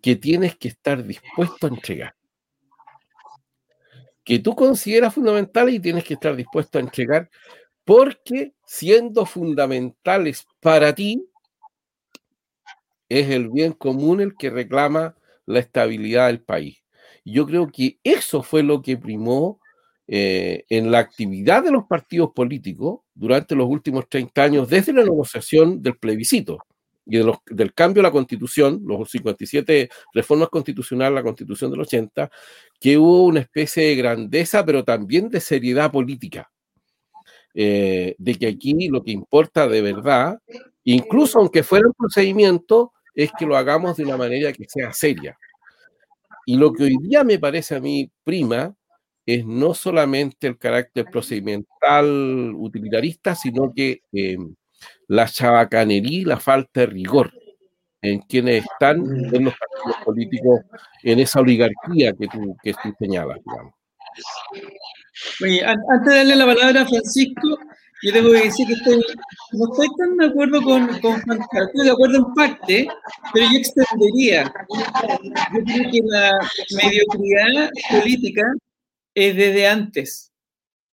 [0.00, 2.16] que tienes que estar dispuesto a entregar.
[4.24, 7.28] Que tú consideras fundamentales y tienes que estar dispuesto a entregar
[7.84, 11.28] porque siendo fundamentales para ti,
[13.10, 16.78] es el bien común el que reclama la estabilidad del país.
[17.24, 19.60] Yo creo que eso fue lo que primó
[20.06, 25.02] eh, en la actividad de los partidos políticos durante los últimos 30 años, desde la
[25.04, 26.58] negociación del plebiscito.
[27.06, 27.18] y
[27.50, 32.30] del cambio a la constitución, los 57 reformas constitucionales, la constitución del 80,
[32.78, 36.50] que hubo una especie de grandeza, pero también de seriedad política.
[37.52, 40.38] Eh, de que aquí lo que importa de verdad,
[40.84, 45.36] incluso aunque fuera un procedimiento, es que lo hagamos de una manera que sea seria.
[46.46, 48.74] Y lo que hoy día me parece a mí prima
[49.26, 54.36] es no solamente el carácter procedimental utilitarista, sino que eh,
[55.08, 57.32] la chabacanería y la falta de rigor
[58.02, 60.60] en quienes están en los partidos políticos,
[61.02, 63.74] en esa oligarquía que tú, que tú señalas, digamos.
[65.42, 67.58] Oye, antes de darle la palabra a Francisco,
[68.02, 69.02] yo tengo que decir que estoy,
[69.52, 72.88] no estoy tan de acuerdo con, con Juan estoy de acuerdo en parte,
[73.32, 74.52] pero yo extendería.
[74.72, 76.38] Yo creo que la
[76.82, 78.42] mediocridad política
[79.14, 80.32] es desde antes.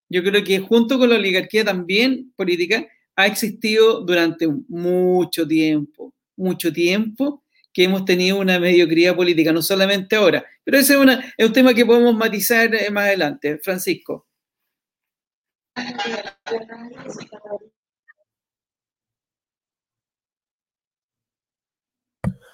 [0.10, 6.72] Yo creo que junto con la oligarquía también política ha existido durante mucho tiempo, mucho
[6.72, 7.44] tiempo
[7.74, 10.44] que hemos tenido una mediocridad política, no solamente ahora.
[10.64, 13.60] Pero ese es, una, es un tema que podemos matizar eh, más adelante.
[13.60, 14.26] Francisco.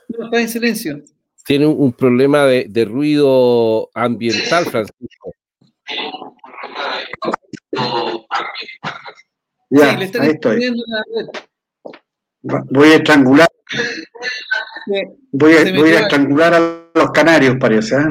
[0.09, 1.01] No, está en silencio.
[1.45, 5.33] Tiene un problema de, de ruido ambiental, Francisco.
[9.69, 10.73] Ya, sí, le están ahí estoy.
[12.41, 13.47] Voy a estrangular.
[15.31, 17.95] Voy a, voy a estrangular a los canarios, parece.
[17.95, 18.05] ¿eh?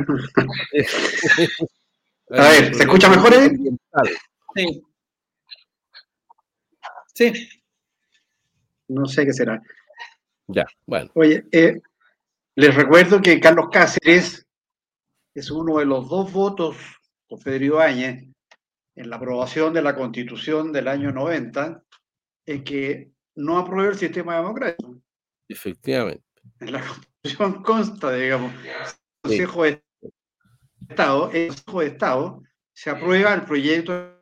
[2.31, 3.51] a ver, ¿se escucha mejor ahí?
[4.57, 4.83] Sí.
[7.15, 7.49] Sí.
[8.89, 9.63] No sé qué será.
[10.49, 11.11] Ya, bueno.
[11.15, 11.81] Oye, eh,
[12.55, 14.47] les recuerdo que Carlos Cáceres
[15.35, 16.77] es uno de los dos votos
[17.29, 18.29] con Federico Áñez
[18.95, 21.83] en la aprobación de la Constitución del año 90
[22.47, 25.01] en que no apruebe el sistema democrático.
[25.49, 26.25] Efectivamente.
[26.61, 28.71] En la Constitución consta, digamos, el
[29.23, 29.83] Consejo de
[30.89, 32.43] Estado, el Consejo de Estado
[32.75, 34.22] se aprueba el proyecto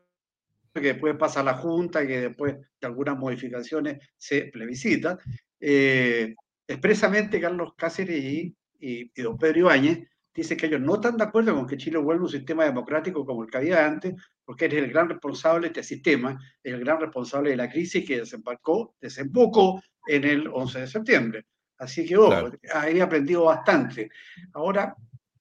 [0.74, 5.18] que después pasa a la Junta, que después de algunas modificaciones se plebiscita.
[5.58, 6.34] Eh,
[6.66, 11.54] expresamente Carlos Cáceres y, y, don Pedro Ibáñez dice que ellos no están de acuerdo
[11.54, 14.84] con que Chile vuelva a un sistema democrático como el que había antes, porque eres
[14.84, 19.82] el gran responsable de este sistema, el gran responsable de la crisis que desembarcó, desembocó
[20.06, 21.46] en el 11 de septiembre.
[21.78, 24.10] Así que, ojo, ahí he aprendido bastante.
[24.52, 24.94] Ahora,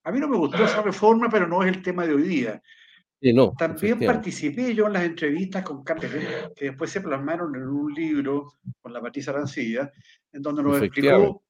[0.03, 2.61] a mí no me gustó esa reforma, pero no es el tema de hoy día.
[3.21, 7.93] No, También participé yo en las entrevistas con Cáceres, que después se plasmaron en un
[7.93, 9.91] libro con la Patricia Arancilla,
[10.31, 11.43] en donde nos explicó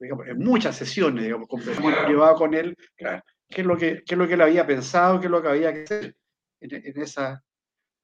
[0.00, 4.18] en muchas sesiones, digamos, conversamos en privado con él, qué es, lo que, qué es
[4.18, 6.16] lo que él había pensado, qué es lo que había que hacer
[6.60, 7.42] en, esa...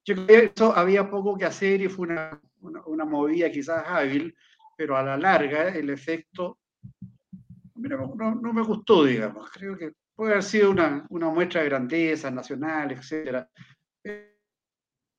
[0.05, 2.41] Yo creo que eso había poco que hacer y fue una,
[2.87, 4.35] una, movida quizás hábil,
[4.77, 6.59] pero a la larga el efecto
[7.75, 9.51] no, no, me gustó, digamos.
[9.51, 13.49] Creo que puede haber sido una, una muestra de grandeza nacional, etcétera,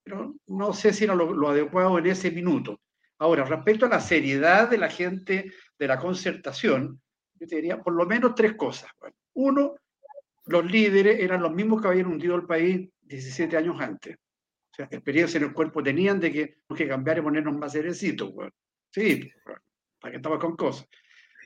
[0.05, 2.79] pero no sé si era lo, adecuado en ese minuto.
[3.17, 7.01] Ahora, respecto a la seriedad de la gente de la concertación,
[7.33, 8.89] yo te diría por lo menos tres cosas.
[9.33, 9.75] uno,
[10.45, 14.15] los líderes eran los mismos que habían hundido el país 17 años antes.
[14.15, 18.31] O sea, experiencia en el cuerpo tenían de que que cambiar y ponernos más cerecitos.
[18.91, 19.31] Sí,
[19.99, 20.87] para que estamos con cosas.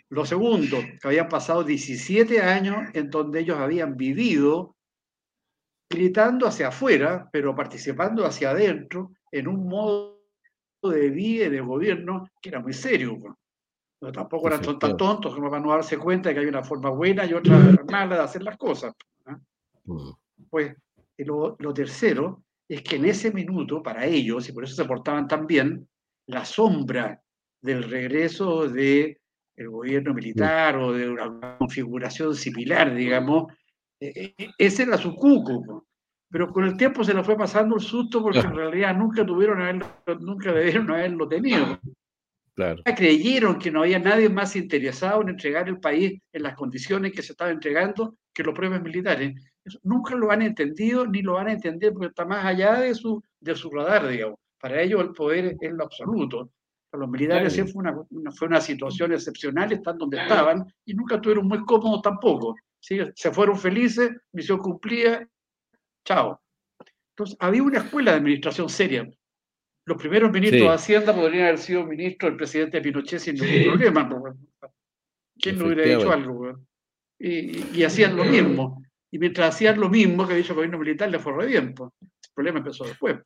[0.09, 4.75] Lo segundo, que habían pasado 17 años en donde ellos habían vivido
[5.89, 10.19] gritando hacia afuera, pero participando hacia adentro en un modo
[10.83, 13.17] de vida y de gobierno que era muy serio.
[13.99, 17.25] Pero tampoco eran tan tontos para no darse cuenta de que hay una forma buena
[17.25, 17.59] y otra
[17.91, 18.93] mala de hacer las cosas.
[19.85, 20.11] Mm.
[20.49, 20.75] Pues
[21.17, 25.27] lo, lo, tercero es que en ese minuto, para ellos, y por eso se portaban
[25.27, 25.87] tan bien,
[26.27, 27.21] la sombra
[27.61, 29.19] del regreso del
[29.59, 33.51] el gobierno militar o de una configuración similar, digamos,
[33.99, 35.85] e, e, ese era su cuco.
[36.31, 39.61] Pero con el tiempo se le fue pasando el susto porque en realidad nunca tuvieron
[39.61, 39.87] haberlo,
[40.21, 41.77] nunca debieron haberlo tenido.
[42.55, 42.83] Claro.
[42.83, 47.21] Creyeron que no había nadie más interesado en entregar el país en las condiciones que
[47.21, 49.33] se estaba entregando que los propios militares.
[49.83, 53.21] nunca lo han entendido ni lo van a entender porque está más allá de su,
[53.41, 54.37] de su radar, digamos.
[54.61, 56.49] Para ellos el poder es lo absoluto.
[56.89, 57.93] Para los militares fue una,
[58.31, 62.55] fue una situación excepcional, están donde estaban y nunca estuvieron muy cómodos tampoco.
[62.79, 62.99] ¿sí?
[63.13, 65.27] Se fueron felices, misión cumplida,
[66.03, 66.41] chao.
[67.11, 69.07] Entonces, había una escuela de administración seria.
[69.85, 74.09] Los primeros ministros de Hacienda podrían haber sido ministros del presidente Pinochet sin ningún problema.
[75.39, 76.59] ¿Quién no hubiera hecho algo?
[77.19, 78.83] Y, hacían lo mismo.
[79.11, 81.75] Y mientras hacían lo mismo que dicho el gobierno militar, le fue re bien.
[81.77, 83.17] El problema empezó después.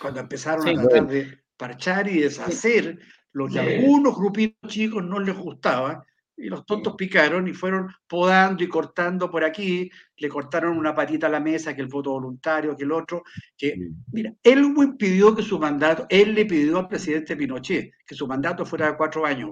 [0.00, 2.98] Cuando empezaron a tratar de parchar y deshacer
[3.32, 6.04] lo que a algunos grupitos chicos no les gustaba,
[6.38, 11.26] y los tontos picaron y fueron podando y cortando por aquí, le cortaron una patita
[11.26, 13.24] a la mesa, que el voto voluntario, que el otro,
[13.56, 13.76] que,
[14.12, 18.64] mira, él pidió que su mandato, él le pidió al presidente Pinochet que su mandato
[18.64, 19.50] fuera de cuatro años.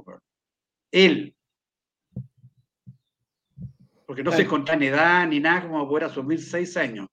[0.92, 1.34] Él.
[4.06, 7.08] Porque no se encontraba en edad ni nada como poder asumir seis años.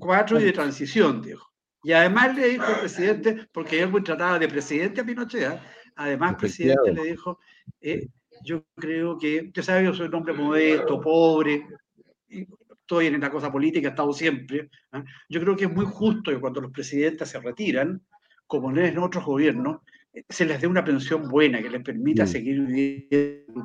[0.00, 1.53] Cuatro y de transición, dijo.
[1.84, 5.60] Y además le dijo al presidente, porque él trataba de presidente a Pinochet, ¿eh?
[5.96, 7.38] además el presidente le dijo,
[7.80, 8.08] eh,
[8.42, 11.66] yo creo que, usted sabe, yo soy un hombre modesto, pobre,
[12.28, 14.70] estoy en la cosa política, he estado siempre.
[14.92, 15.04] ¿ah?
[15.28, 18.02] Yo creo que es muy justo que cuando los presidentes se retiran,
[18.46, 19.80] como en otros gobiernos,
[20.28, 22.28] se les dé una pensión buena que les permita mm.
[22.28, 23.64] seguir viviendo,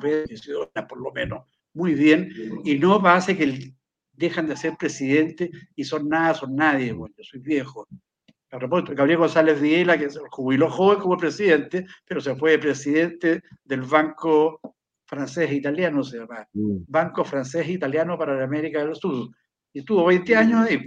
[0.88, 2.30] por lo menos, muy bien,
[2.64, 3.72] y no pase que
[4.12, 6.92] dejan de ser presidente y son nada, son nadie.
[6.92, 7.86] Bueno, yo soy viejo.
[8.50, 14.60] Gabriel González Viela, que se jubiló joven como presidente, pero se fue presidente del Banco
[15.06, 16.46] Francés e Italiano, se llama.
[16.52, 16.78] Mm.
[16.88, 19.28] Banco Francés e Italiano para la América del Sur.
[19.72, 20.84] Y estuvo 20 años ahí.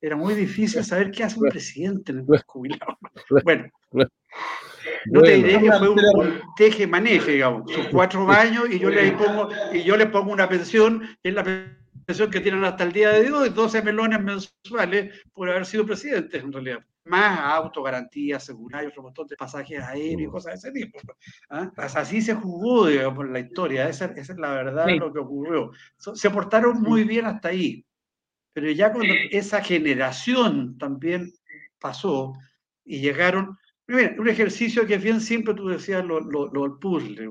[0.00, 2.98] Era muy difícil saber qué hace un presidente en jubilado.
[3.42, 7.70] Bueno, no te diré que fue un, teje-maneje, digamos.
[7.72, 11.42] Sus cuatro años y yo le pongo, y yo le pongo una pensión, es la
[11.42, 16.42] pensión que tienen hasta el día de hoy, 12 melones mensuales por haber sido presidentes,
[16.42, 16.78] en realidad.
[17.04, 20.98] Más autogarantía, seguridad y otro montón de pasajes aéreos y cosas de ese tipo.
[21.50, 21.70] ¿Ah?
[21.76, 23.88] Así se jugó, digamos, la historia.
[23.88, 25.72] Esa, es la verdad de lo que ocurrió.
[25.96, 27.84] Se portaron muy bien hasta ahí.
[28.52, 31.32] Pero ya cuando esa generación también
[31.78, 32.32] pasó
[32.84, 37.30] y llegaron, un ejercicio que es bien simple, tú decías, lo, lo, lo puzzle,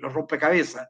[0.00, 0.88] los rompecabezas.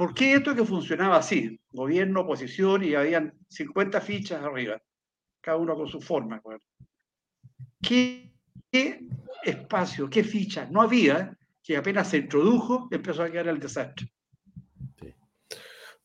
[0.00, 1.60] ¿Por qué esto que funcionaba así?
[1.72, 4.80] Gobierno, oposición y habían 50 fichas arriba,
[5.42, 6.40] cada uno con su forma.
[7.82, 8.32] ¿Qué,
[9.44, 14.10] espacio, qué fichas no había que apenas se introdujo empezó a quedar el desastre?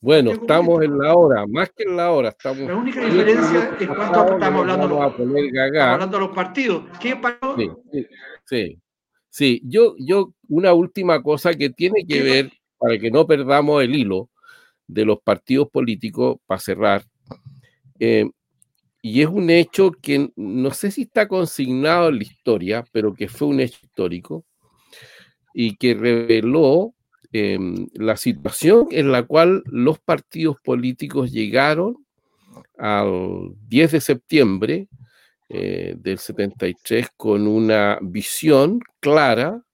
[0.02, 2.28] Bueno, estamos en la hora, más que en la hora.
[2.28, 6.84] Estamos la única diferencia es cuando estamos hablando, los, hablando de los partidos.
[7.00, 7.56] ¿Qué pasó?
[7.58, 7.72] Sí,
[8.44, 8.82] sí,
[9.30, 9.62] sí.
[9.64, 14.30] Yo, yo, una última cosa que tiene que ver para que no perdamos el hilo
[14.88, 17.06] de los partidos políticos, para cerrar.
[18.00, 18.30] Eh,
[19.02, 23.28] y es un hecho que no sé si está consignado en la historia, pero que
[23.28, 24.46] fue un hecho histórico
[25.54, 26.94] y que reveló
[27.32, 32.06] em, la situación en la cual los partidos políticos llegaron
[32.78, 34.88] al 10 de septiembre
[35.50, 39.65] eh, del 73 con una visión clara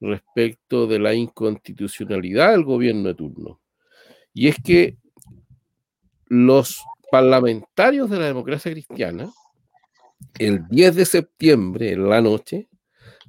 [0.00, 3.60] respecto de la inconstitucionalidad del gobierno de turno.
[4.32, 4.96] Y es que
[6.26, 9.30] los parlamentarios de la democracia cristiana,
[10.38, 12.68] el 10 de septiembre, en la noche,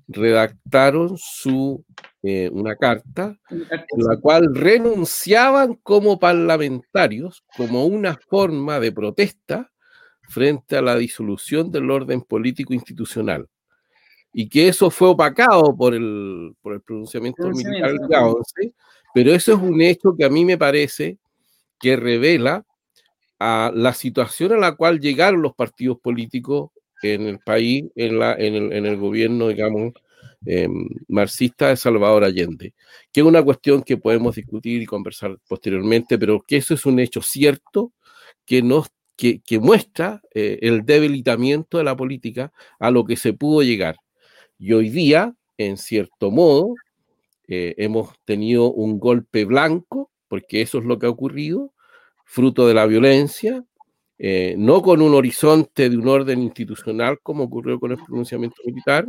[0.08, 1.84] redactaron su,
[2.24, 9.72] eh, una carta en la cual renunciaban como parlamentarios como una forma de protesta
[10.30, 13.50] frente a la disolución del orden político institucional
[14.34, 18.74] y que eso fue opacado por el, por el pronunciamiento militar del día 11,
[19.14, 21.18] pero eso es un hecho que a mí me parece
[21.80, 22.66] que revela
[23.40, 26.72] a la situación a la cual llegaron los partidos políticos
[27.02, 29.94] en el país, en, la, en, el, en el gobierno, digamos,
[30.46, 32.74] em, marxista de Salvador Allende,
[33.12, 37.00] que es una cuestión que podemos discutir y conversar posteriormente, pero que eso es un
[37.00, 37.94] hecho cierto
[38.46, 43.34] que, nos, que, que muestra eh, el debilitamiento de la política a lo que se
[43.34, 43.98] pudo llegar.
[44.60, 46.74] Y hoy día, en cierto modo,
[47.48, 51.74] eh, hemos tenido un golpe blanco, porque eso es lo que ha ocurrido,
[52.26, 53.64] fruto de la violencia,
[54.20, 59.06] eh, no con un horizonte de un orden institucional como ocurrió con el pronunciamiento militar,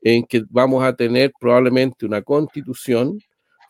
[0.00, 3.18] en que vamos a tener probablemente una constitución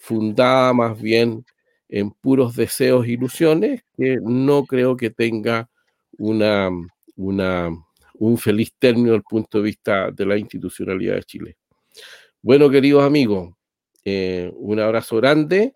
[0.01, 1.45] fundada más bien
[1.89, 5.69] en puros deseos e ilusiones, que no creo que tenga
[6.19, 6.71] una,
[7.17, 7.71] una
[8.19, 11.57] un feliz término desde el punto de vista de la institucionalidad de Chile.
[12.43, 13.55] Bueno, queridos amigos,
[14.05, 15.75] eh, un abrazo grande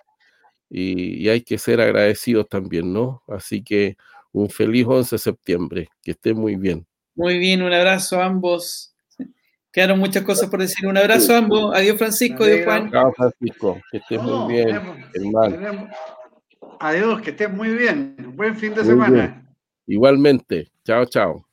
[0.68, 3.22] y, hay que ser agradecidos también, ¿no?
[3.26, 3.96] Así que
[4.32, 6.86] un feliz 11 de septiembre, que estén muy bien.
[7.16, 8.94] Muy bien, un abrazo a ambos.
[9.72, 10.86] Quedaron muchas cosas por decir.
[10.86, 11.74] Un abrazo a ambos.
[11.74, 12.44] Adiós, Francisco.
[12.44, 12.90] Adiós, Juan.
[12.90, 13.80] Chao, Francisco.
[13.90, 14.68] Que estés muy bien,
[15.14, 15.88] hermano.
[16.78, 18.16] Adiós, que estés muy bien.
[18.36, 19.44] Buen fin de semana.
[19.86, 20.70] Igualmente.
[20.84, 21.49] Chao, chao.